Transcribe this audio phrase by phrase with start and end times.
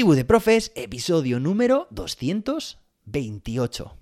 [0.00, 3.98] Tribu de Profes, episodio número 228.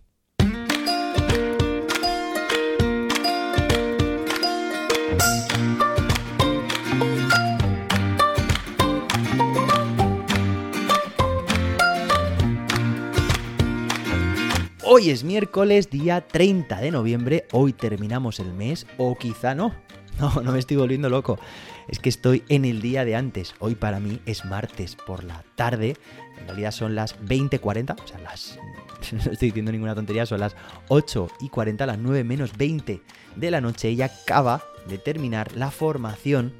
[14.84, 17.48] Hoy es miércoles, día 30 de noviembre.
[17.50, 19.74] Hoy terminamos el mes, o quizá no.
[20.20, 21.38] No, no me estoy volviendo loco.
[21.86, 23.54] Es que estoy en el día de antes.
[23.60, 25.96] Hoy para mí es martes por la tarde.
[26.38, 28.58] En realidad son las 20.40, o sea, las...
[29.12, 30.56] No estoy diciendo ninguna tontería, son las
[30.88, 33.00] 8 y 40, las 9 menos 20
[33.36, 33.92] de la noche.
[33.92, 36.52] Y acaba de terminar la formación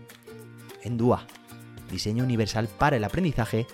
[0.83, 1.27] en DUA,
[1.91, 3.66] Diseño Universal para el Aprendizaje,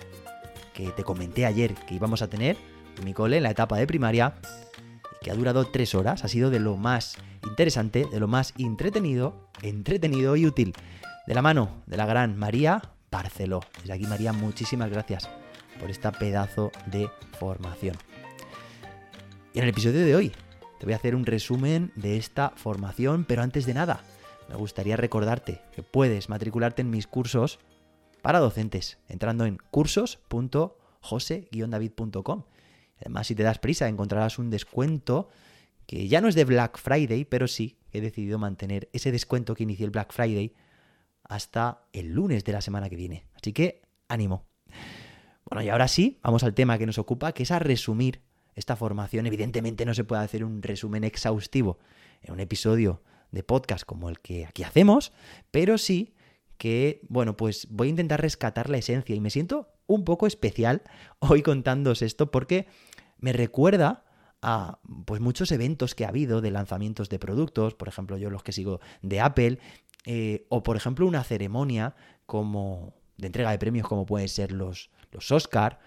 [0.73, 2.57] que te comenté ayer que íbamos a tener
[2.97, 4.35] en mi cole en la etapa de primaria
[5.25, 6.23] que ha durado 3 horas.
[6.23, 10.75] Ha sido de lo más interesante, de lo más entretenido, entretenido y útil.
[11.25, 13.61] De la mano de la gran María Barceló.
[13.81, 15.27] Desde aquí, María, muchísimas gracias
[15.79, 17.95] por esta pedazo de formación.
[19.51, 20.31] Y en el episodio de hoy
[20.79, 24.01] te voy a hacer un resumen de esta formación, pero antes de nada,
[24.47, 27.57] me gustaría recordarte que puedes matricularte en mis cursos
[28.21, 32.43] para docentes entrando en cursos.jose-david.com.
[32.99, 35.29] Además, si te das prisa, encontrarás un descuento
[35.85, 39.63] que ya no es de Black Friday, pero sí he decidido mantener ese descuento que
[39.63, 40.53] inicié el Black Friday
[41.23, 43.25] hasta el lunes de la semana que viene.
[43.35, 44.45] Así que ánimo.
[45.49, 48.21] Bueno, y ahora sí, vamos al tema que nos ocupa, que es a resumir
[48.55, 49.27] esta formación.
[49.27, 51.77] Evidentemente no se puede hacer un resumen exhaustivo
[52.21, 55.11] en un episodio de podcast como el que aquí hacemos,
[55.51, 56.15] pero sí
[56.57, 60.81] que, bueno, pues voy a intentar rescatar la esencia y me siento un poco especial
[61.19, 62.67] hoy contándos esto porque
[63.17, 64.05] me recuerda
[64.41, 68.43] a pues muchos eventos que ha habido de lanzamientos de productos, por ejemplo yo los
[68.43, 69.59] que sigo de Apple,
[70.05, 74.91] eh, o por ejemplo una ceremonia como de entrega de premios como pueden ser los,
[75.11, 75.79] los Oscar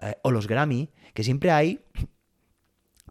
[0.00, 1.84] eh, o los Grammy, que siempre hay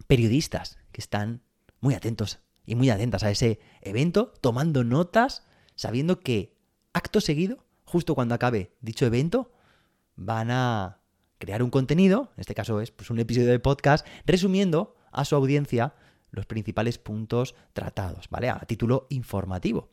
[0.08, 1.42] periodistas que están
[1.80, 5.46] muy atentos y muy atentas a ese evento, tomando notas,
[5.76, 6.56] sabiendo que
[6.94, 9.52] acto seguido, justo cuando acabe dicho evento,
[10.16, 11.01] van a
[11.42, 15.36] crear un contenido, en este caso es pues, un episodio de podcast, resumiendo a su
[15.36, 15.96] audiencia
[16.30, 18.50] los principales puntos tratados, ¿vale?
[18.50, 19.90] A título informativo.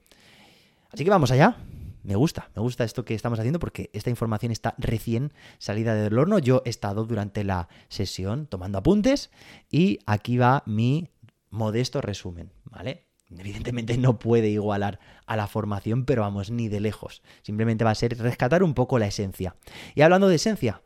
[0.92, 1.56] Así que vamos allá.
[2.04, 6.16] Me gusta, me gusta esto que estamos haciendo porque esta información está recién salida del
[6.16, 6.38] horno.
[6.38, 9.30] Yo he estado durante la sesión tomando apuntes
[9.70, 11.10] y aquí va mi
[11.50, 13.08] modesto resumen, ¿vale?
[13.36, 17.22] Evidentemente no puede igualar a la formación, pero vamos, ni de lejos.
[17.42, 19.56] Simplemente va a ser rescatar un poco la esencia.
[19.94, 20.80] Y hablando de esencia,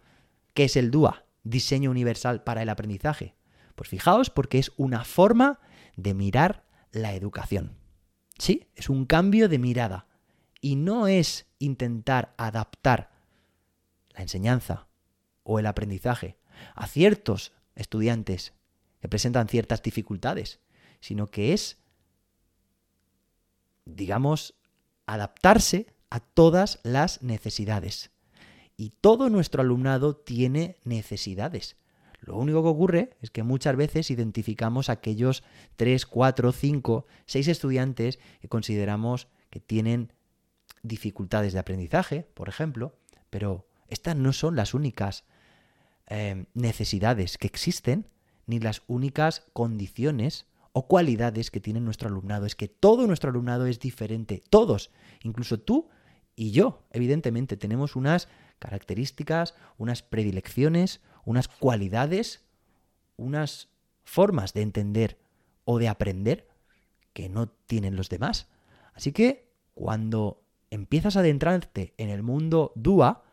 [0.54, 1.24] ¿qué es el DUA?
[1.44, 3.34] Diseño Universal para el Aprendizaje.
[3.74, 5.60] Pues fijaos porque es una forma
[5.96, 7.76] de mirar la educación.
[8.38, 10.06] Sí, es un cambio de mirada.
[10.60, 13.10] Y no es intentar adaptar
[14.10, 14.86] la enseñanza
[15.42, 16.38] o el aprendizaje
[16.74, 18.54] a ciertos estudiantes
[19.00, 20.60] que presentan ciertas dificultades,
[21.00, 21.78] sino que es,
[23.84, 24.54] digamos,
[25.06, 28.11] adaptarse a todas las necesidades.
[28.82, 31.76] Y todo nuestro alumnado tiene necesidades.
[32.19, 35.44] Lo único que ocurre es que muchas veces identificamos aquellos
[35.76, 40.12] 3, 4, 5, 6 estudiantes que consideramos que tienen
[40.82, 42.97] dificultades de aprendizaje, por ejemplo,
[43.31, 45.26] pero estas no son las únicas
[46.09, 48.09] eh, necesidades que existen,
[48.47, 52.47] ni las únicas condiciones o cualidades que tiene nuestro alumnado.
[52.47, 54.91] Es que todo nuestro alumnado es diferente, todos,
[55.22, 55.88] incluso tú
[56.34, 58.28] y yo, evidentemente, tenemos unas
[58.62, 62.44] características, unas predilecciones, unas cualidades,
[63.16, 63.68] unas
[64.04, 65.18] formas de entender
[65.64, 66.46] o de aprender
[67.12, 68.48] que no tienen los demás.
[68.94, 73.24] Así que cuando empiezas a adentrarte en el mundo DUA,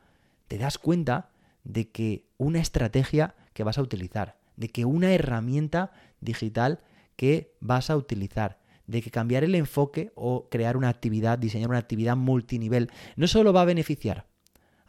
[0.48, 1.30] te das cuenta
[1.64, 5.92] de que una estrategia que vas a utilizar, de que una herramienta
[6.22, 6.82] digital
[7.16, 11.78] que vas a utilizar, de que cambiar el enfoque o crear una actividad, diseñar una
[11.78, 14.29] actividad multinivel, no solo va a beneficiar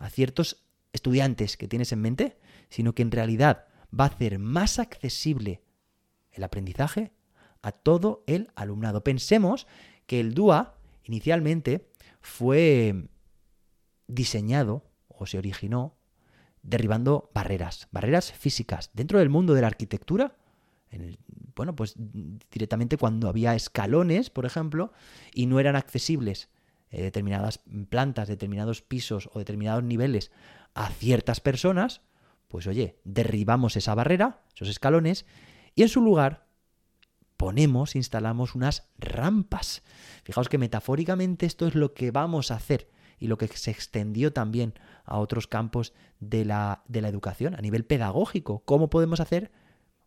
[0.01, 2.39] a ciertos estudiantes que tienes en mente,
[2.69, 3.67] sino que en realidad
[3.99, 5.63] va a hacer más accesible
[6.33, 7.13] el aprendizaje
[7.63, 9.05] a todo el alumnado.
[9.05, 9.67] Pensemos
[10.07, 10.75] que el DUA
[11.05, 13.09] inicialmente fue
[14.09, 15.97] diseñado o se originó
[16.63, 18.91] derribando barreras, barreras físicas.
[18.95, 20.37] Dentro del mundo de la arquitectura,
[21.55, 21.95] bueno, pues
[22.51, 24.93] directamente cuando había escalones, por ejemplo,
[25.35, 26.49] y no eran accesibles
[26.91, 30.31] eh, determinadas plantas, determinados pisos o determinados niveles
[30.75, 32.03] a ciertas personas,
[32.49, 35.25] pues oye, derribamos esa barrera, esos escalones,
[35.75, 36.47] y en su lugar
[37.37, 39.83] ponemos, instalamos unas rampas.
[40.25, 42.91] Fijaos que metafóricamente esto es lo que vamos a hacer.
[43.23, 44.73] y lo que se extendió también
[45.05, 48.63] a otros campos de la, de la educación, a nivel pedagógico.
[48.65, 49.53] ¿Cómo podemos hacer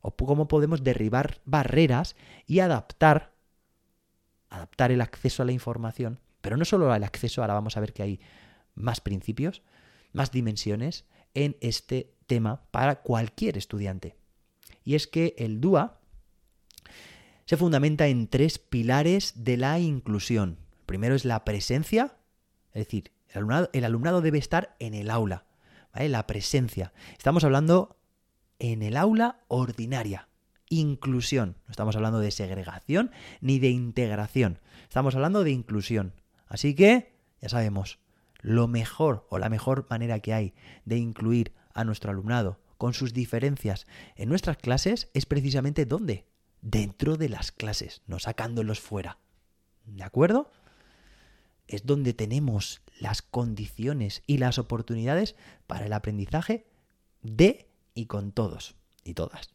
[0.02, 2.16] o cómo podemos derribar barreras
[2.48, 3.34] y adaptar,
[4.50, 7.94] adaptar el acceso a la información, pero no solo el acceso, ahora vamos a ver
[7.94, 8.20] que hay
[8.76, 9.64] más principios,
[10.12, 14.18] más dimensiones en este tema para cualquier estudiante.
[14.84, 16.02] Y es que el DUA
[17.46, 20.58] se fundamenta en tres pilares de la inclusión.
[20.86, 22.18] primero es la presencia,
[22.74, 25.46] es decir, el alumnado, debe estar en el aula,
[25.94, 26.92] La presencia.
[27.18, 27.96] Estamos hablando
[28.60, 30.28] en el aula ordinaria.
[30.68, 31.56] Inclusión.
[31.68, 34.60] No estamos hablando de segregación ni de integración.
[34.84, 36.14] Estamos hablando de inclusión.
[36.54, 37.98] Así que, ya sabemos,
[38.40, 40.54] lo mejor o la mejor manera que hay
[40.86, 46.28] de incluir a nuestro alumnado con sus diferencias en nuestras clases es precisamente dónde?
[46.62, 49.18] Dentro de las clases, no sacándolos fuera.
[49.86, 50.52] ¿De acuerdo?
[51.66, 55.36] Es donde tenemos las condiciones y las oportunidades
[55.66, 56.68] para el aprendizaje
[57.24, 59.50] de y con todos y todas.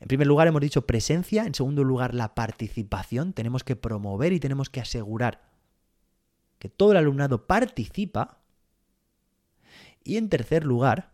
[0.00, 4.40] En primer lugar hemos dicho presencia, en segundo lugar la participación, tenemos que promover y
[4.40, 5.51] tenemos que asegurar
[6.62, 8.38] que todo el alumnado participa.
[10.04, 11.10] Y en tercer lugar,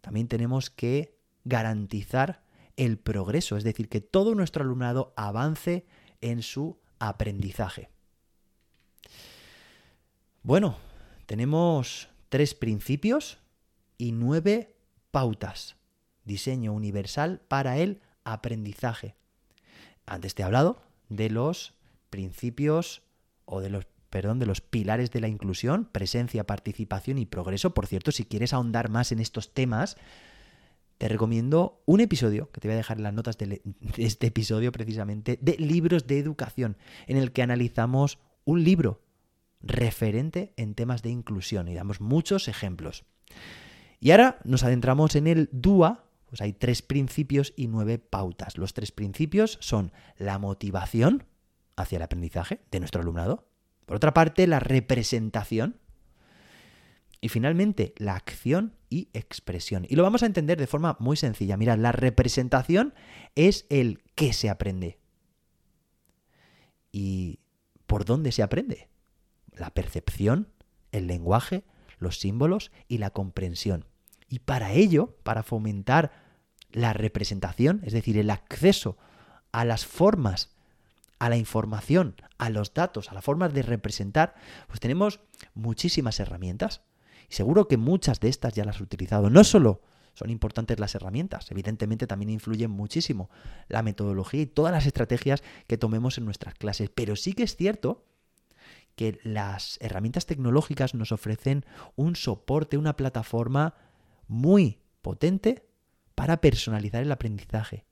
[0.00, 2.44] también tenemos que garantizar
[2.76, 5.84] el progreso, es decir, que todo nuestro alumnado avance
[6.20, 7.90] en su aprendizaje.
[10.44, 10.76] Bueno,
[11.26, 13.38] tenemos tres principios
[13.98, 14.76] y nueve
[15.10, 15.74] pautas.
[16.22, 19.16] Diseño universal para el aprendizaje.
[20.06, 21.74] Antes te he hablado de los
[22.10, 23.02] principios
[23.44, 27.74] o de los perdón, de los pilares de la inclusión, presencia, participación y progreso.
[27.74, 29.96] Por cierto, si quieres ahondar más en estos temas,
[30.98, 33.60] te recomiendo un episodio, que te voy a dejar en las notas de,
[33.96, 36.76] este episodio precisamente, de libros de educación,
[37.08, 39.02] en el que analizamos un libro
[39.60, 43.04] referente en temas de inclusión y damos muchos ejemplos.
[43.98, 48.58] Y ahora nos adentramos en el DUA, pues hay tres principios y nueve pautas.
[48.58, 51.24] Los tres principios son la motivación
[51.74, 53.48] hacia el aprendizaje de nuestro alumnado,
[53.86, 55.78] por otra parte, la representación.
[57.20, 59.86] Y finalmente, la acción y expresión.
[59.88, 61.56] Y lo vamos a entender de forma muy sencilla.
[61.56, 62.94] Mira, la representación
[63.34, 64.98] es el qué se aprende.
[66.92, 67.40] ¿Y
[67.86, 68.88] por dónde se aprende?
[69.52, 70.48] La percepción,
[70.92, 71.64] el lenguaje,
[71.98, 73.86] los símbolos y la comprensión.
[74.28, 76.12] Y para ello, para fomentar
[76.70, 78.98] la representación, es decir, el acceso
[79.52, 80.53] a las formas
[81.24, 84.34] a la información, a los datos, a la forma de representar,
[84.66, 85.20] pues tenemos
[85.54, 86.82] muchísimas herramientas.
[87.30, 89.30] Y seguro que muchas de estas ya las has utilizado.
[89.30, 89.80] No solo
[90.12, 93.30] son importantes las herramientas, evidentemente también influyen muchísimo
[93.68, 96.90] la metodología y todas las estrategias que tomemos en nuestras clases.
[96.94, 98.04] Pero sí que es cierto
[98.94, 101.64] que las herramientas tecnológicas nos ofrecen
[101.96, 103.76] un soporte, una plataforma
[104.28, 105.66] muy potente
[106.14, 107.86] para personalizar el aprendizaje.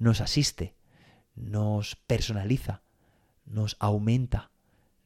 [0.00, 0.74] Nos asiste,
[1.34, 2.82] nos personaliza,
[3.44, 4.50] nos aumenta,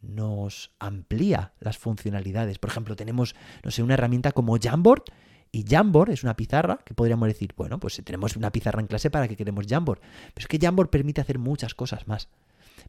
[0.00, 2.58] nos amplía las funcionalidades.
[2.58, 3.34] Por ejemplo, tenemos,
[3.64, 5.04] no sé, una herramienta como Jamboard
[5.50, 9.10] y Jamboard es una pizarra que podríamos decir, bueno, pues tenemos una pizarra en clase
[9.10, 10.00] para que queremos Jamboard.
[10.00, 12.28] Pero es que Jamboard permite hacer muchas cosas más.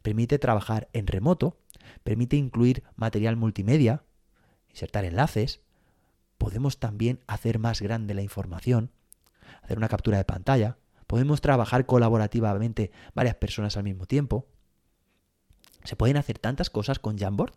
[0.02, 1.58] Permite trabajar en remoto,
[2.04, 4.04] permite incluir material multimedia,
[4.68, 5.60] insertar enlaces.
[6.38, 8.90] Podemos también hacer más grande la información,
[9.62, 10.76] hacer una captura de pantalla,
[11.10, 14.46] Podemos trabajar colaborativamente varias personas al mismo tiempo.
[15.82, 17.54] Se pueden hacer tantas cosas con Jamboard.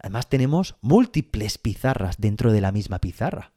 [0.00, 3.52] Además tenemos múltiples pizarras dentro de la misma pizarra.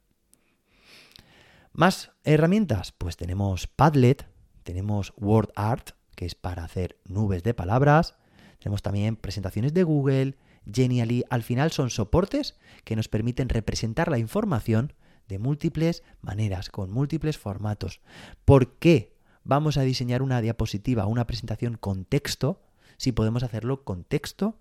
[1.73, 4.27] Más herramientas, pues tenemos Padlet,
[4.61, 8.13] tenemos WordArt, que es para hacer nubes de palabras,
[8.59, 10.37] tenemos también presentaciones de Google,
[10.71, 14.93] Genially, al final son soportes que nos permiten representar la información
[15.31, 18.01] de múltiples maneras, con múltiples formatos.
[18.43, 22.61] ¿Por qué vamos a diseñar una diapositiva, una presentación con texto,
[22.97, 24.59] si podemos hacerlo con texto,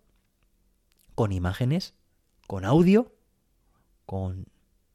[1.17, 1.95] con imágenes,
[2.47, 3.13] con audio,
[4.07, 4.47] con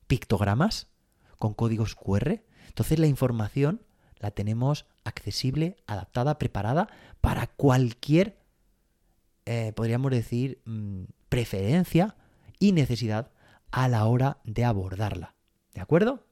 [0.07, 0.87] pictogramas,
[1.37, 2.41] con códigos QR?
[2.69, 3.81] Entonces la información
[4.19, 6.87] la tenemos accesible, adaptada, preparada
[7.19, 8.39] para cualquier,
[9.45, 12.15] eh, podríamos decir, mm, preferencia
[12.59, 13.31] y necesidad
[13.71, 15.34] a la hora de abordarla.
[15.75, 16.23] ¿De acuerdo?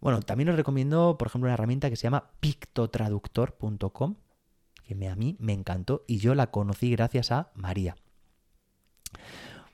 [0.00, 4.14] Bueno, también os recomiendo, por ejemplo, una herramienta que se llama pictotraductor.com,
[4.84, 7.96] que a mí me encantó y yo la conocí gracias a María.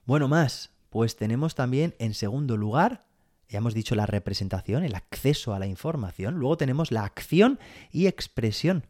[0.06, 3.06] Bueno, más, pues tenemos también en segundo lugar,
[3.48, 7.58] ya hemos dicho la representación, el acceso a la información, luego tenemos la acción
[7.90, 8.86] y expresión.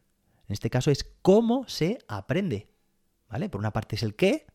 [0.47, 2.71] En este caso es cómo se aprende.
[3.29, 3.49] ¿Vale?
[3.49, 4.47] Por una parte es el qué,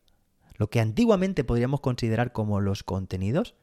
[0.56, 3.54] lo que antiguamente podríamos considerar como los contenidos.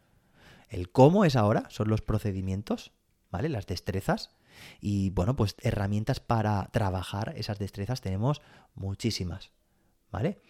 [0.74, 2.94] El cómo es ahora, son los procedimientos,
[3.30, 3.48] ¿vale?
[3.48, 4.32] Las destrezas.
[4.82, 8.42] Y bueno, pues herramientas para trabajar esas destrezas tenemos
[8.74, 9.52] muchísimas,
[10.12, 10.42] ¿vale?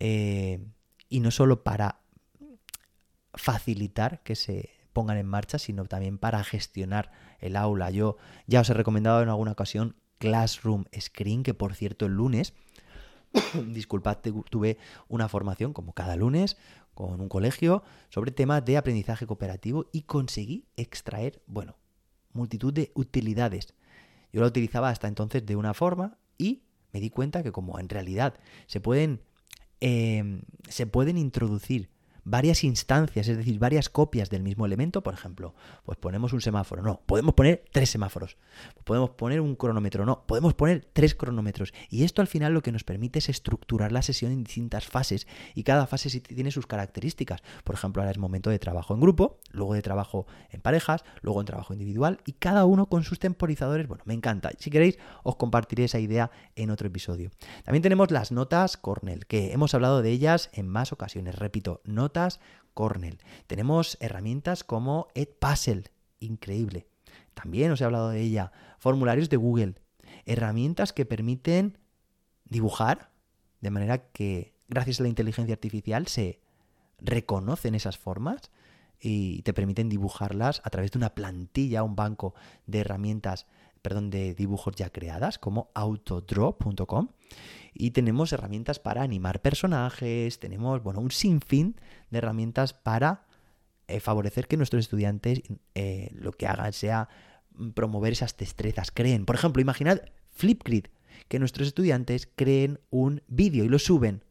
[0.00, 0.66] Eh,
[1.10, 2.00] y no solo para
[3.34, 7.90] facilitar que se pongan en marcha, sino también para gestionar el aula.
[7.90, 12.54] Yo ya os he recomendado en alguna ocasión Classroom Screen, que por cierto el lunes,
[13.68, 16.56] disculpad, tuve una formación como cada lunes
[16.94, 21.76] con un colegio sobre temas de aprendizaje cooperativo y conseguí extraer, bueno,
[22.32, 23.74] multitud de utilidades.
[24.32, 27.88] Yo la utilizaba hasta entonces de una forma y me di cuenta que como en
[27.88, 28.34] realidad
[28.66, 29.20] se pueden,
[29.80, 31.88] eh, se pueden introducir
[32.30, 35.54] varias instancias, es decir, varias copias del mismo elemento, por ejemplo,
[35.84, 38.36] pues ponemos un semáforo, no, podemos poner tres semáforos,
[38.84, 41.72] podemos poner un cronómetro, no, podemos poner tres cronómetros.
[41.88, 45.26] Y esto al final lo que nos permite es estructurar la sesión en distintas fases
[45.54, 47.42] y cada fase tiene sus características.
[47.64, 51.40] Por ejemplo, ahora es momento de trabajo en grupo, luego de trabajo en parejas, luego
[51.40, 53.88] en trabajo individual y cada uno con sus temporizadores.
[53.88, 54.50] Bueno, me encanta.
[54.58, 57.30] Si queréis, os compartiré esa idea en otro episodio.
[57.64, 61.36] También tenemos las notas Cornell, que hemos hablado de ellas en más ocasiones.
[61.36, 62.17] Repito, notas
[62.74, 63.18] Cornell.
[63.46, 65.84] Tenemos herramientas como Edpuzzle,
[66.20, 66.86] increíble.
[67.34, 68.52] También os he hablado de ella.
[68.78, 69.74] Formularios de Google.
[70.24, 71.78] Herramientas que permiten
[72.44, 73.10] dibujar
[73.60, 76.40] de manera que gracias a la inteligencia artificial se
[76.98, 78.50] reconocen esas formas
[79.00, 82.34] y te permiten dibujarlas a través de una plantilla, un banco
[82.66, 83.46] de herramientas
[83.82, 87.08] perdón, de dibujos ya creadas como autodraw.com
[87.74, 91.76] y tenemos herramientas para animar personajes, tenemos, bueno, un sinfín
[92.10, 93.26] de herramientas para
[93.86, 95.42] eh, favorecer que nuestros estudiantes
[95.74, 97.08] eh, lo que hagan sea
[97.74, 99.24] promover esas destrezas, creen.
[99.24, 100.86] Por ejemplo, imaginad Flipgrid,
[101.28, 104.24] que nuestros estudiantes creen un vídeo y lo suben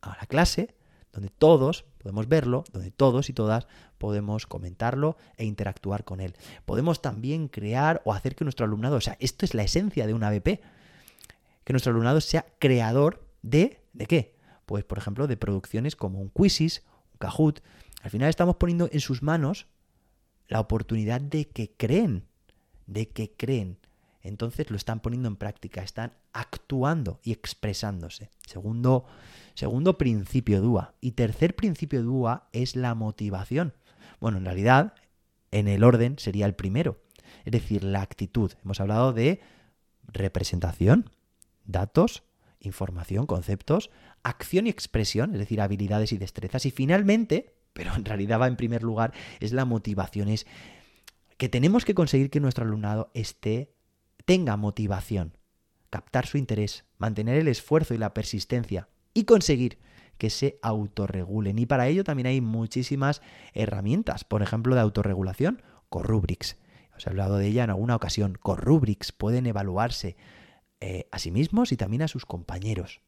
[0.00, 0.74] a la clase
[1.12, 3.66] donde todos podemos verlo, donde todos y todas
[3.98, 6.34] podemos comentarlo e interactuar con él.
[6.64, 10.14] Podemos también crear o hacer que nuestro alumnado, o sea, esto es la esencia de
[10.14, 10.60] una BP,
[11.64, 14.36] que nuestro alumnado sea creador de, ¿de qué?
[14.66, 17.60] Pues, por ejemplo, de producciones como un Quizzes, un Kahoot.
[18.02, 19.66] Al final estamos poniendo en sus manos
[20.46, 22.24] la oportunidad de que creen,
[22.86, 23.78] de que creen.
[24.28, 28.30] Entonces lo están poniendo en práctica, están actuando y expresándose.
[28.46, 29.06] Segundo,
[29.54, 30.94] segundo principio DUA.
[31.00, 33.74] Y tercer principio DUA es la motivación.
[34.20, 34.94] Bueno, en realidad,
[35.50, 36.98] en el orden sería el primero.
[37.44, 38.52] Es decir, la actitud.
[38.64, 39.40] Hemos hablado de
[40.06, 41.10] representación,
[41.64, 42.22] datos,
[42.60, 43.90] información, conceptos,
[44.22, 46.66] acción y expresión, es decir, habilidades y destrezas.
[46.66, 50.28] Y finalmente, pero en realidad va en primer lugar, es la motivación.
[50.28, 50.46] Es
[51.36, 53.77] que tenemos que conseguir que nuestro alumnado esté,
[54.28, 55.38] tenga motivación,
[55.88, 59.78] captar su interés, mantener el esfuerzo y la persistencia y conseguir
[60.18, 61.58] que se autorregulen.
[61.58, 63.22] Y para ello también hay muchísimas
[63.54, 66.58] herramientas, por ejemplo, de autorregulación, Corrubrics.
[66.94, 68.36] Os he hablado de ella en alguna ocasión.
[68.38, 70.18] Corrubrics pueden evaluarse
[70.82, 73.00] eh, a sí mismos y también a sus compañeros.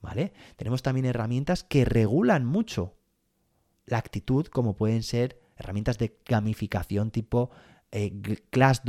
[0.00, 0.32] ¿Vale?
[0.56, 2.96] Tenemos también herramientas que regulan mucho
[3.84, 7.52] la actitud, como pueden ser herramientas de gamificación tipo
[7.92, 8.20] eh,
[8.50, 8.82] Class.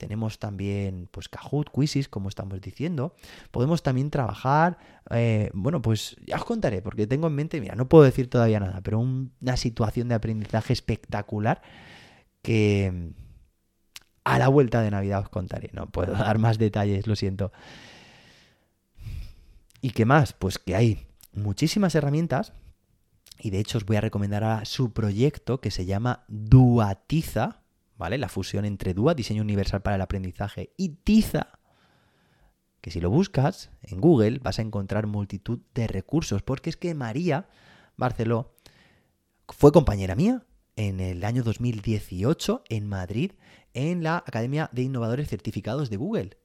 [0.00, 3.14] Tenemos también pues Kahoot, Quizzes, como estamos diciendo.
[3.50, 4.78] Podemos también trabajar,
[5.10, 8.60] eh, bueno, pues ya os contaré, porque tengo en mente, mira, no puedo decir todavía
[8.60, 11.60] nada, pero una situación de aprendizaje espectacular
[12.40, 13.12] que,
[14.24, 15.68] a la vuelta de Navidad os contaré.
[15.74, 17.52] No puedo dar más detalles, lo siento.
[19.82, 20.32] ¿Y qué más?
[20.32, 22.54] Pues que hay muchísimas herramientas.
[23.38, 27.59] Y de hecho os voy a recomendar a su proyecto que se llama Duatiza,
[28.00, 28.16] ¿vale?
[28.16, 31.58] La fusión entre Dua, Diseño Universal para el Aprendizaje, y Tiza,
[32.80, 36.94] que si lo buscas en Google vas a encontrar multitud de recursos, porque es que
[36.94, 37.50] María
[37.98, 38.54] Barceló
[39.48, 43.32] fue compañera mía en el año 2018 en Madrid
[43.74, 46.38] en la Academia de Innovadores Certificados de Google.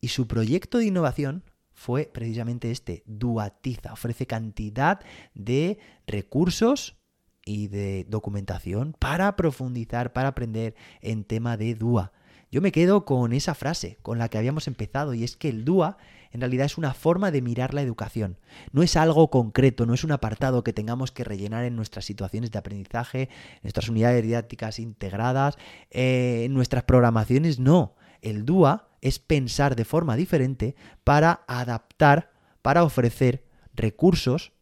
[0.00, 3.92] Y su proyecto de innovación fue precisamente este, Duatiza.
[3.92, 5.00] Ofrece cantidad
[5.34, 7.01] de recursos
[7.44, 12.12] y de documentación para profundizar, para aprender en tema de DUA.
[12.50, 15.64] Yo me quedo con esa frase con la que habíamos empezado y es que el
[15.64, 15.96] DUA
[16.32, 18.38] en realidad es una forma de mirar la educación.
[18.72, 22.50] No es algo concreto, no es un apartado que tengamos que rellenar en nuestras situaciones
[22.50, 23.22] de aprendizaje,
[23.54, 25.56] en nuestras unidades didácticas integradas,
[25.90, 27.96] eh, en nuestras programaciones, no.
[28.20, 32.32] El DUA es pensar de forma diferente para adaptar,
[32.62, 33.44] para ofrecer
[33.74, 34.52] recursos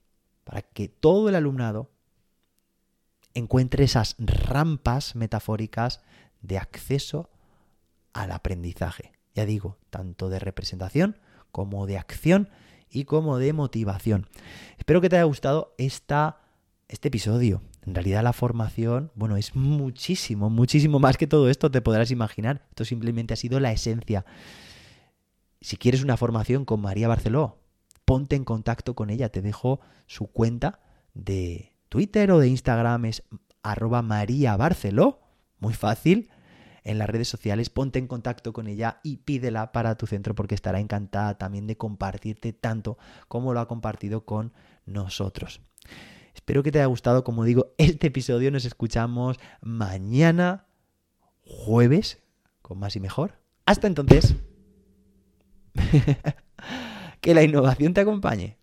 [0.45, 1.91] para que todo el alumnado
[3.41, 6.01] encuentre esas rampas metafóricas
[6.43, 7.31] de acceso
[8.13, 9.13] al aprendizaje.
[9.35, 11.19] Ya digo, tanto de representación
[11.51, 12.49] como de acción
[12.91, 14.27] y como de motivación.
[14.79, 16.41] Espero que te haya gustado esta,
[16.89, 17.63] este episodio.
[17.87, 22.67] En realidad la formación, bueno, es muchísimo, muchísimo más que todo esto, te podrás imaginar.
[22.71, 24.25] Esto simplemente ha sido la esencia.
[25.61, 27.59] Si quieres una formación con María Barceló,
[28.05, 29.31] ponte en contacto con ella.
[29.31, 30.81] Te dejo su cuenta
[31.15, 33.23] de Twitter o de Instagram, es
[33.63, 34.57] arroba María.
[35.59, 36.31] Muy fácil
[36.85, 40.55] en las redes sociales, ponte en contacto con ella y pídela para tu centro porque
[40.55, 42.97] estará encantada también de compartirte tanto
[43.29, 44.55] como lo ha compartido con
[44.87, 45.61] nosotros.
[46.35, 48.51] Espero que te haya gustado, como digo, este episodio.
[48.51, 50.67] Nos escuchamos mañana,
[51.43, 52.23] jueves,
[52.63, 53.35] con más y mejor.
[53.67, 54.37] Hasta entonces,
[57.21, 58.60] que la innovación te acompañe.